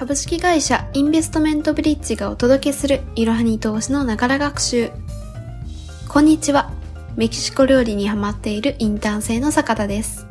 [0.00, 4.90] 株式会社インベストメントブリッジがお届けするいろはに投資のながら学習。
[6.08, 6.72] こんにちは。
[7.16, 10.26] メキシコ料理にハマっているインターン生の坂田です。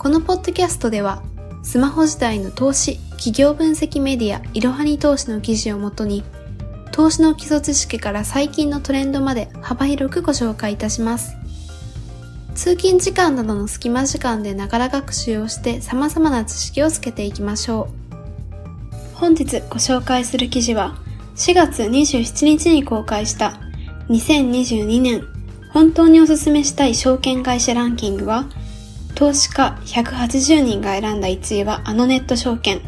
[0.00, 1.22] このポッドキャストでは、
[1.62, 6.24] スマホ時代の投資、企業分析メディア、いろはに投資の記事をもとに、
[6.90, 11.36] 投資の基礎知識から最近のトレンドまで幅広くご紹介いたします。
[12.56, 18.05] 通勤時間などの隙間時間でながら学習をして様々な知識をつけていきましょう。
[19.16, 20.96] 本日ご紹介する記事は
[21.36, 23.58] 4月27日に公開した
[24.08, 25.26] 2022年
[25.72, 28.46] 本当におすすめしたい証券会社ランキングは
[29.14, 32.80] 投資家180人が選んだ1位はあのネット証券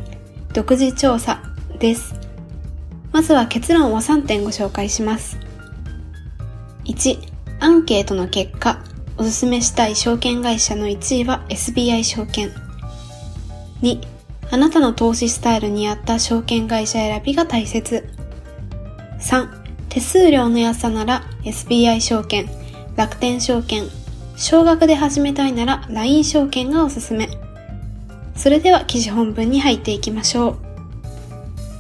[0.53, 1.43] 独自調査
[1.79, 2.15] です。
[3.13, 5.39] まずは結論を3点ご紹介します。
[6.85, 7.19] 1、
[7.61, 8.83] アンケートの結果、
[9.17, 12.51] おすすめしたい証券会社の1位は SBI 証券。
[13.83, 14.18] 2、
[14.51, 18.09] あなたの投資スタイルに合った証券会社選びが大切。
[19.21, 19.49] 3、
[19.89, 22.49] 手数料の安さなら SBI 証券、
[22.97, 23.85] 楽天証券、
[24.37, 27.29] 少額で始めたいなら LINE 証券がおすすめ。
[28.37, 30.57] それでは記事本文に入っていきましょう。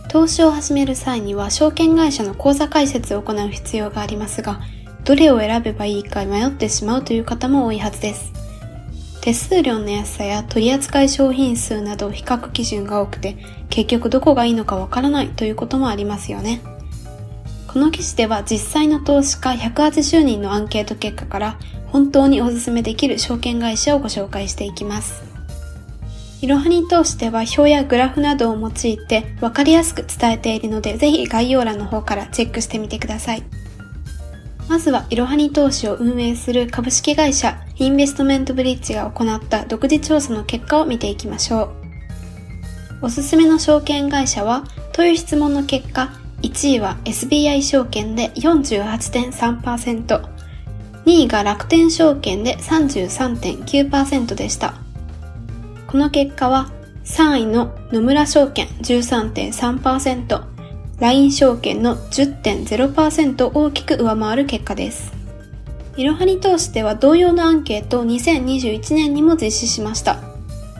[0.08, 4.60] 投資を始める際には証券会社の口座開設を行う必要がありますが、
[5.04, 8.32] どれを選べばいいか迷ってしまうという方も多いはずです。
[9.20, 13.36] 手数料の安さや取扱商品数など比較基準が多くて、
[13.68, 16.60] 結局どこがいいのかわからないということもありますよね。
[17.66, 25.22] この記事では実際の投資家180人のアンケート結果から本当におすすめできる証券会社をご紹介していきます。
[26.40, 33.42] いろはに投資では表やグラフなどを用いて分かりやすく伝えているのでぜひ概要欄の方からチェックしてみてください。
[34.68, 41.72] まずは、いろはに投資を運営する株式会社インベストメントブリッジが行った独自調査の結果を見ていきましょ
[43.02, 43.06] う。
[43.06, 46.10] おすすめの証券会社は、という質問の結果、
[46.42, 50.04] 1位は SBI 証券で48.3%、
[51.06, 54.74] 2位が楽天証券で33.9%でした。
[55.86, 56.70] この結果は、
[57.04, 60.57] 3位の野村証券13.3%、
[61.00, 65.12] LINE 証券の10.0%を大きく上回る結果です。
[65.96, 70.20] いろはに通しては同様のアンケートを2021年にも実施しました。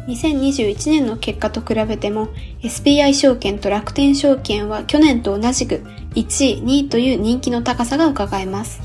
[0.08, 2.28] 2021年の結果と比べても
[2.62, 5.82] SBI 証券と楽天証券は去年と同じく
[6.14, 8.80] 1位、2位という人気の高さが伺えます。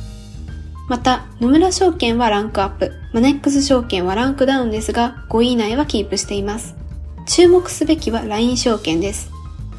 [0.89, 6.75] また、野村証券はランクアップ、マネックス証券はランクダウンですが5位以内はキープしています。
[7.25, 9.32] 注目すべきは LINE 証券です。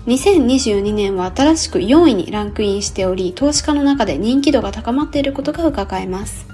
[0.07, 6.47] 2022年は新しく4位にランクインしており、投資家の中で人気度が高まっていることが伺えます。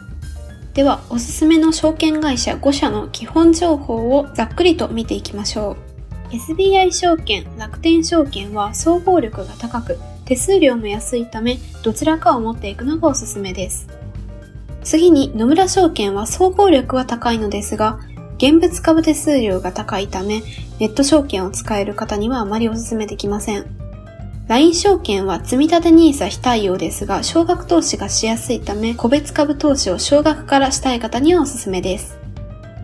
[0.72, 5.76] では、おすすめの証券会社5社の基本情報をざっくりと見ていきましょ
[6.30, 6.34] う。
[6.36, 13.88] SBI 証券、楽天証券は総合力が高く、手数料も安いため、どちらかを持っていくのがおすすめです。
[14.84, 17.98] 次に野村証券は総合力は高いのですが、
[18.40, 20.40] 現物株手数料が高いため、
[20.78, 23.66] ネット証券を使える方にはあまりお勧めできません。
[24.48, 32.18] LINE 証券は積立 NISA 非対応ですが、少額投資がしやすいため、個別株投資を少額からしたい方にはおすすめです。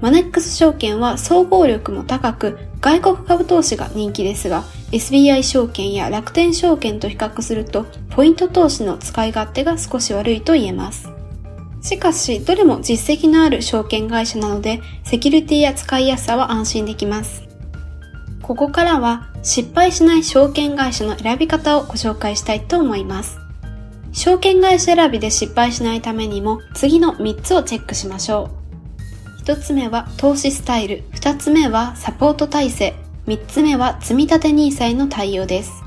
[0.03, 4.63] マネックス証券は総合力も高く、外国株投資が人気ですが、
[4.93, 11.16] SBI 証券や楽天証券と比較すると、ポイント投資の使い勝手が少し悪いと言えます。
[11.87, 17.45] しかし、どれも実績のある証券会社なので、セキュリティや使いやすさは安心できます。
[18.43, 23.39] ここからは、失敗しない証券会社の選び方をご紹介したいと思います。
[24.11, 28.51] 証券会社選びで失敗しないためにも、次の3つをチェックしましょ
[29.39, 29.43] う。
[29.45, 32.95] 1つ目は投資スタイル、2つ目はサポート体制、
[33.29, 35.85] 3つ目は積立 NISA への対応です。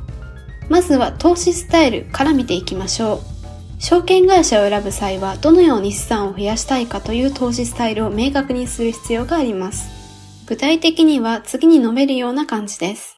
[0.69, 3.38] まずは投資スタイルから見ていきましょう。
[3.79, 9.90] 証券会社を選ぶ際はどのように資産を増やしたいかという投資スタイルを明確にする必要があります。
[10.47, 13.17] 具体的には次に述べるような感じです。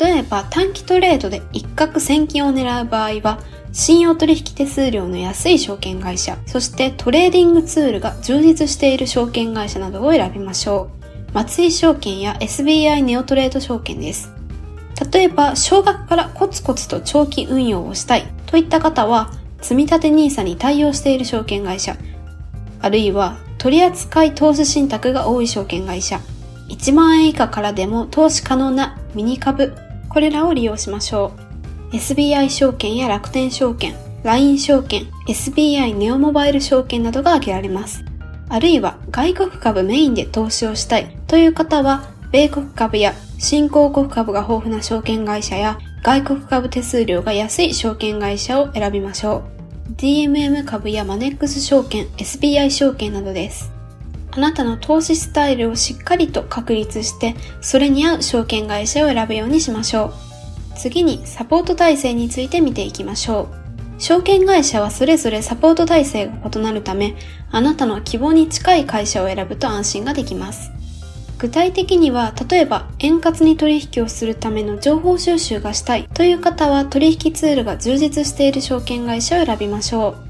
[0.00, 3.38] 例えば短期トレードで一攫千金を狙う場合は
[3.72, 10.90] 信用取引手数料の安い証券会社、そしてトレーディングツールが充実している証券会社などを選びましょ
[11.30, 11.32] う。
[11.34, 14.32] 松井証券や SBI ネオトレード証券です。
[15.12, 19.30] 例えば、少額からコツコツと長期運用をしたいといった方は、
[19.60, 21.96] 積立 NISA に対応している証券会社、
[22.80, 26.20] あるいは取扱い投資信託が多い証券会社、
[26.68, 29.74] 1万円以下からでも投資可能なミニ株、
[30.08, 31.32] これらを利用しましょ
[31.92, 31.96] う。
[31.96, 38.04] SBI 証券や楽天証券、LINE 証券、SBI ネオモバイル証券などが挙げられます。
[38.48, 49.44] あるいは外国株メインで投資をしたいという方は米国株や新興国株が豊富な証券会社や外国株手数料が安い証券会社を選びましょ
[49.88, 49.92] う。
[49.96, 53.72] DMM 株やマネックス証券、SBI 証券などです。
[54.30, 60.12] あなたの投資スタイルをしっかりと確立して、それに合う証券会社を選ぶようにしましょう。
[60.76, 63.48] 次にサポート体制について見ていきましょ
[63.98, 64.00] う。
[64.00, 67.16] 証券会社はそれぞれサポート体制が異なるため、
[67.50, 70.70] あなたの希望に近い会社を選ぶと安心ができます。
[71.38, 80.28] 具体的には、例えば円滑に取引をするための情報収集がしたいという方は取引ツールが充実している証券会社を選びましょう。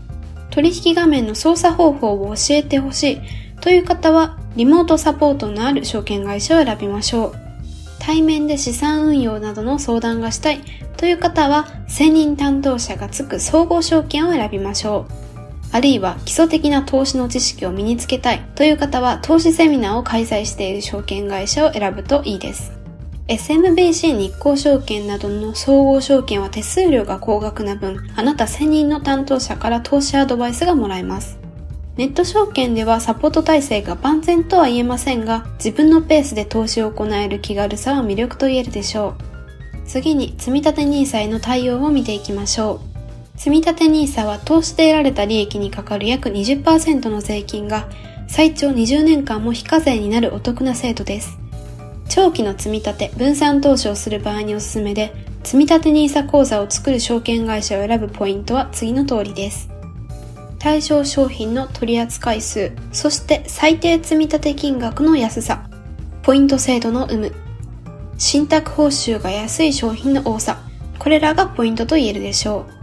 [0.51, 3.21] 取引画面の操作方法を教えてほしい
[3.61, 7.33] という方はリモートサポートのある証券会社を選びましょう。
[7.99, 10.61] 対面で資産運用などの相談がしたい
[10.97, 15.28] という方は専任担当者がつく総合証券を選びましょう。
[15.71, 22.73] あるいは基礎的な投資の知識を身につけたいという方は投資セミナーを開催している証券会社を選ぶといいです。
[23.29, 31.39] SMBC 日興証券などの総合証券は手数料が高額な分、あなた専任の担当者から投資アドバイスがもらえます。
[31.99, 39.15] ネット証券ではサポート体制が万全とは言えませんが、自分のペースで投資を行える気軽さは魅力と言えるでしょう。
[39.85, 42.88] 次に、積立 NISA への対応を見ていきましょう。
[43.39, 47.89] 積立 NISA は投資で得られた利益にかかる約20%の税金が
[48.27, 51.39] 最長20年間も非課税になるお得な制度です。
[52.09, 55.15] 長期の積み立て、分散投資をする場合におすすめで、
[55.45, 59.71] 積立 NISA 口座を作る証券会社を選ぶポイントは次の通りです。
[60.59, 65.71] 対象商品の取扱数、そして最低積立金額の安さ、
[66.23, 67.33] ポイント制度の有無、
[68.19, 70.59] 信託報酬が安い商品の多さ、
[70.99, 72.78] これらがポイントと言えるでしょう。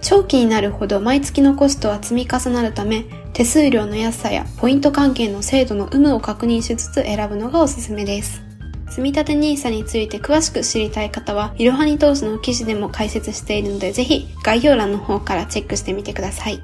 [0.00, 8.42] 長期になるほど毎月のコストは積み重なるため、手数料の安さやポイント関係の制度の有無を確認しつつ選ぶのがおすすめです。
[8.88, 16.60] 積み立 NISA について詳しく知りたい方は、いろはに投資の記事でも解説しているので、ぜひ概要欄の方からチェックしてみてください。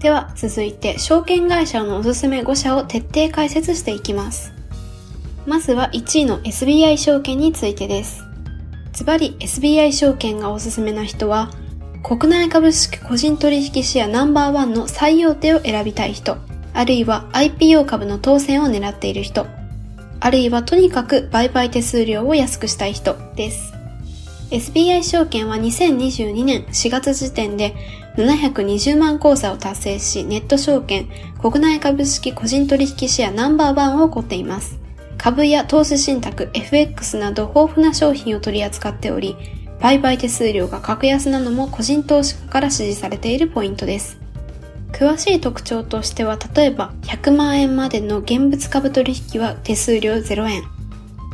[0.00, 4.52] では続いて、証券会社のおすすめ5社を徹底解説していきます。
[5.46, 8.24] まずは1位の SBI 証券についてです。
[8.92, 11.50] ズバリ SBI 証券がおすすめな人は、
[12.04, 16.36] 国内株式個人取引シェアナンバーワンの最大手を選びたい人、
[16.74, 19.46] あるいは IPO 株の当選を狙っている人、
[20.20, 23.72] あるいはとにかく売買手数料を安くしたい人です。
[24.50, 27.74] SBI 証券は2022年4月時点で
[28.18, 31.08] 720万口座を達成し、ネット証券、
[31.40, 34.78] 国内株式個人取引シェアナンバーワンを誇っています。
[35.16, 44.16] 株や投資信託、FX など豊富な商品を取り扱っており、売買手数料が格安なのも個人投資家から支持されているポイントです。
[44.92, 50.62] 詳しい特徴としては、例えば100万円までの現物株取引は手数料0円。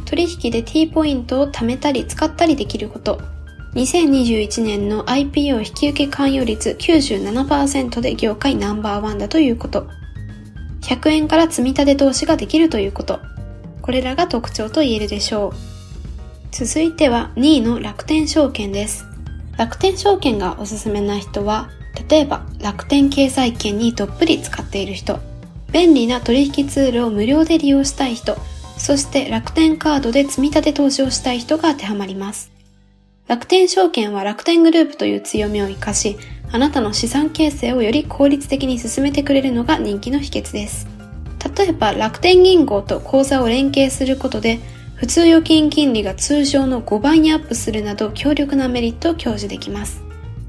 [0.05, 3.21] 取引で T ポイントを貯めたり使ったりできること。
[3.77, 9.87] 2021年の IPO 引き受け関与率97%で業界ナンバーワンだということ。
[10.81, 13.21] 100円から積み立て投資ができるということ。
[13.81, 15.70] これらが特徴と言えるでしょう。
[16.53, 19.07] 続いては2位の楽天証券です。
[19.57, 21.71] 楽天証券がおすすめな人は、
[22.09, 25.21] 例えば楽天経済圏にどっぷり使っている人、
[25.73, 28.37] 便利な取引ツールを無料で利用したい人、
[28.77, 32.51] そして楽天カードで積み立て投資をしたい人が当てはまります。
[33.29, 36.17] 楽天証券は楽天グループという強みを活かし、
[36.51, 40.89] あなたの資産形成をより効率的に進めてくれるのが人気の秘訣です。
[41.57, 44.59] 例えば楽天銀行と口座を連携することで
[45.01, 50.03] 普通預金金利が通常の5倍にアップするなど強力なメリットを享受できます。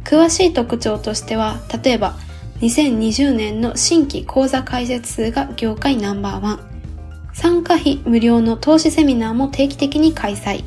[0.03, 2.17] 詳しい特徴としては、例えば
[2.59, 6.59] 2020年の新規口座開設数が業界ナンバーワン。
[7.33, 10.65] 参加費無料の投資セミナーも定期的に開催。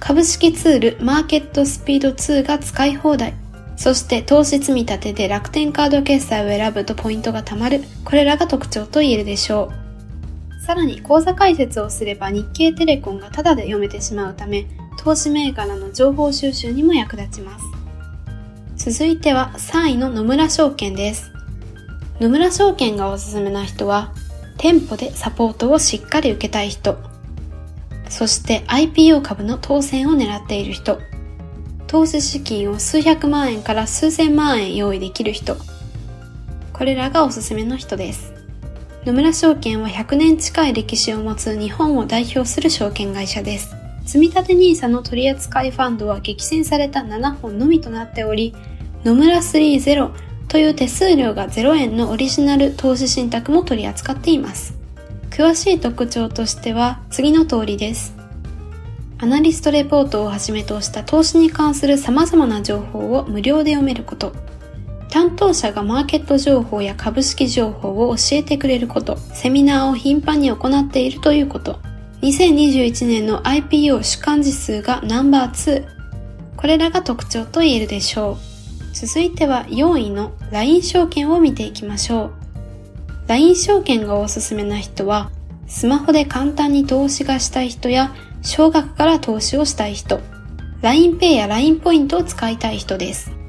[0.00, 3.34] 株式ツールマーケットスピード2が使い放題。
[3.76, 7.84] そして投資積み立てで楽天カード決済を選ぶとポイントが貯まる。
[8.04, 9.79] これらが特徴と言えるでしょう。
[10.66, 14.66] さらに口座開設をすれば日経テレコンがタダで読めてしまうため、
[14.98, 17.58] 投資銘柄の情報収集にも役立ちま
[18.76, 18.90] す。
[18.90, 21.32] 続いては3位の野村証券です。
[22.20, 24.12] 野村証券がおすすめな人は、
[24.58, 26.98] 店舗でサポートをしっかり受けたい人、
[28.10, 31.00] そして IPO 株の当選を狙っている人、
[31.86, 35.56] 投資資金を数百万円から数千万円用意できる人、
[36.74, 38.39] これらがおすすめの人です。
[39.06, 43.74] 野村証券は100年近い歴史を持つ日本を代表する証券会社です。
[44.04, 48.54] 積立 NISA の取扱いファンドは激戦された7本のみとなっており、
[49.02, 50.10] 野村30
[50.48, 54.74] という手数料が0円のオリジナル投資信託も取り扱っています。
[55.30, 58.14] 詳しい特徴としては次の通りです。
[59.16, 64.49] アナリストレポートをはじめとした投資に関する様々な情報を無料で読めること。
[65.10, 69.16] 担当者がマーケット情報や株式情報を教えてくれること。
[69.16, 71.80] セミナーを頻繁に行っているということ。
[72.22, 75.84] 2021年の IPO 主幹事数がナンバー2。
[76.56, 78.94] これらが特徴と言えるでしょう。
[78.94, 82.32] 続いては4位の LINE 証券を見ていきましょう。
[83.28, 85.30] LINE 証券がおすすめな人は、
[85.66, 90.20] スマホで簡単に投資がしたい人や、少額から投資をしたい人、
[90.82, 93.39] LINEPay や LINE ポイントを使いたい人です。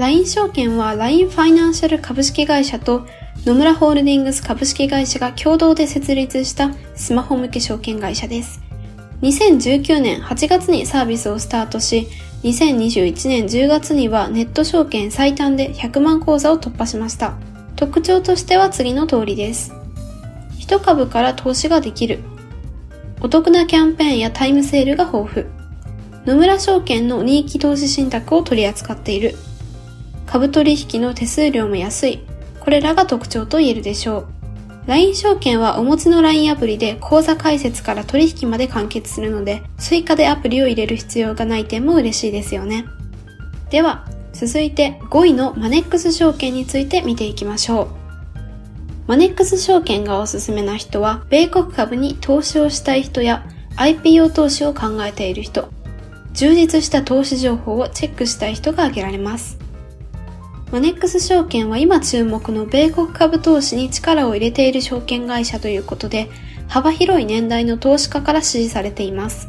[0.00, 3.06] LINE 証券は LINE ファイナンシャル株式会社と
[3.44, 8.62] 野村ホールディングス株式会社が共同で設立したスマホ向け証券会社です。
[9.20, 12.08] 2019年8月にサービスをスタートし、
[12.44, 17.34] 2021年10月にはネット証券最短で100万口座を突破しました。
[17.76, 19.74] 特徴としては次の通りです。
[20.60, 22.20] 1株から投資ができる。
[23.20, 25.46] お得なキャンペーンやタイムセールが豊富。
[26.24, 29.34] 野村証券の人気投資信託を取り扱っている。
[30.30, 32.20] 株取引の手数料も安い。
[32.60, 34.26] これらが特徴と言えるでしょう。
[34.86, 42.84] LINE 証券はお持ちの LINE アプリで口座開設から取引まで完結するので、追加でアプリを入れる必要がない点も嬉しいですよね。
[43.70, 47.88] では、続いて5位のマネックス証券について見ていきましょう。
[49.08, 53.44] マネックス証券がおすすめな人は、米国株に投資をしたい人や
[53.74, 55.68] IPO 投資を考えている人、
[56.34, 59.59] 充実した投資情報をチェックしたい人が挙げられます。
[60.72, 66.30] マネックス証券は今注目の米国株投資に力を入れている証券会社ということで、
[66.68, 69.48] 幅広い年代の投資家から支持されています。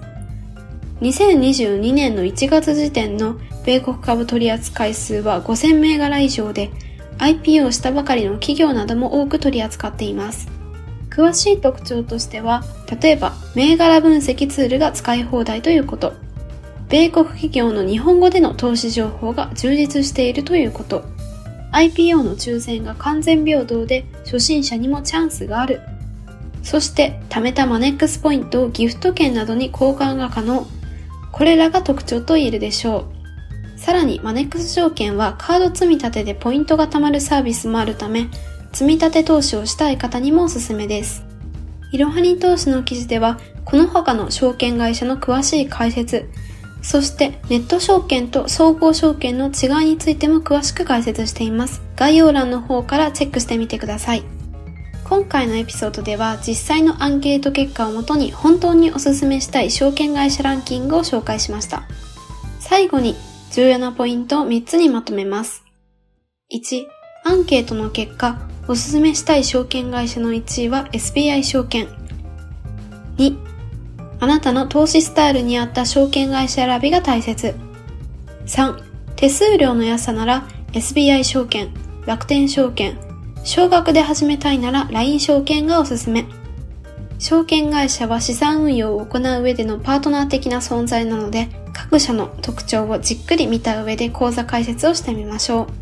[1.02, 6.72] 2022年の1月時点の米国株取扱数は5000銘柄以上で
[7.20, 10.50] IPO したばかりの企業なども多く取り扱っています。
[11.12, 12.64] 詳しい特徴としては、
[13.00, 16.14] 例えば銘柄分析ツールが使い放題ということ、
[16.90, 21.06] 米国企業の日本語での投資情報が充実しているということ、
[21.72, 25.82] IPO の抽選が完全平等で初心者にもチャンスがある。
[26.64, 30.68] そして貯めたマネックスポイントをギフト券などに交換が可能。
[31.32, 33.12] これらが特徴と言えるでしょ
[33.76, 33.80] う。
[33.80, 38.30] さらにマネックス証券はカード積み立てでポイントが貯まるサービスもあるため、
[38.74, 41.24] 積み立て投資をしたい方にもおすすめです。
[41.92, 46.30] いろはに投資の記事では、この他の証券会社の詳しい解説、
[46.82, 51.82] そしてネット証券と総合証券の違いについても詳しく解説しています。
[51.96, 54.24] 概要欄の方からチェックしてみてください。
[55.04, 61.84] 今回のエピソードでは実際のアンケート結果をもとに本当におすすめしたい証券会社ランキングを紹介しました。
[62.60, 63.16] 最後に
[63.52, 65.64] 重要なポイントを3つにまとめます。
[66.54, 66.86] 1、
[67.26, 71.90] アンケートの結果、おすすめしたい証券会社の1位は SBI 証券。
[74.22, 77.56] あなたの投資スタイルに合った証券会社選びが大切。
[78.46, 78.80] 3、
[79.16, 81.74] 手数料の安さなら SBI 証券、
[82.06, 83.00] 楽天証券、
[83.44, 86.28] 少額で始めたいなら LINE 証券がおすすめ。
[87.18, 95.81] 証券会社は資産運用を行う上でのパートナー的な存在なので、各社の特徴をじっくり見た上で講座解説をしてみましょう。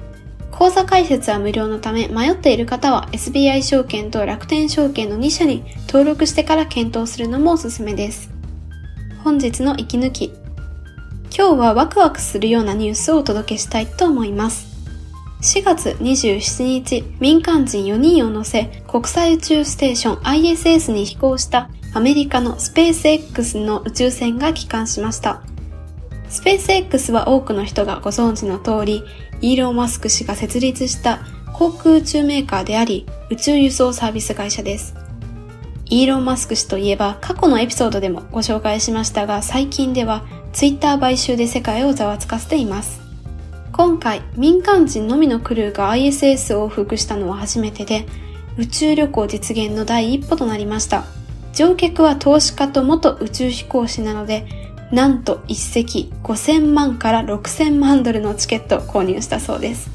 [0.52, 8.30] 講座解説は無料のため迷っている方は SBI 証券と楽天証券の2社に登録してから検討するのもおすすめです。
[9.24, 10.34] 本日の息抜き。
[11.36, 14.68] 今日はワクワクするようなニュースをお届けしたいと思います。
[15.42, 25.42] 4月27日、民間人4人を乗せ国際宇宙ステーション ISS に飛行したアメリカのスペース X の宇宙船が帰還しました。
[26.30, 29.04] スペース X は多くの人がご存知の通り、
[29.42, 31.20] イーロン・マスク氏が設立した
[31.54, 34.94] 航空宇宙メーカーであり、宇宙輸送サービス会社です。
[35.90, 43.02] イーロン・マスク氏といえば過去のエピソードでもご紹介しましたが、最近ではツイッター買収で世界をざわつかせています。
[43.72, 48.06] 今回、民間人のみのクルーが ISS を往復したのは初めてで、
[48.58, 51.06] 宇宙旅行実現の第一歩となりました。
[51.54, 59.90] 乗客は投資家と元宇宙飛行士なので、なんと一席5000万から6000万ドルのチケットを購入したそうです。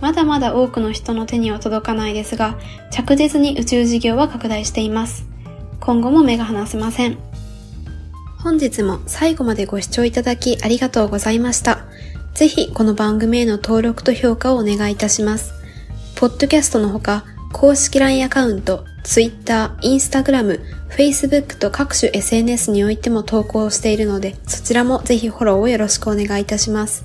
[0.00, 2.58] まだまだ多くの人の手には届かないですが、
[2.90, 5.26] 着実に宇宙事業は拡大しています。
[5.80, 7.18] 今後も目が離せません。
[8.38, 11.84] 本日も最後までご視聴いただきありがとうございました。
[12.34, 15.52] ぜひこの番組への登録と評価をお願いいたします。
[16.16, 20.60] ポッドキャストのほか、公式 LINE アカウント、Twitter、Instagram、
[20.96, 27.04] Facebook と各種 SNS においても投稿しているので、そちらもぜひフォローをよろしくお願いいたします。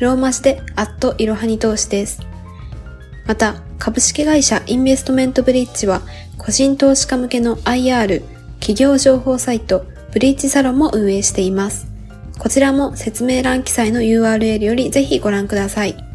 [0.00, 2.20] ローマ字で、アットいろはに投資です。
[3.26, 6.02] また、株式会社インベストメントブリッジは
[6.36, 8.22] 個人投資家向けの IR
[8.60, 11.86] 企業情報サイトブリッジサロンも運営しています。
[12.38, 16.07] こちらも説明欄記載の URL よりぜひご覧ください。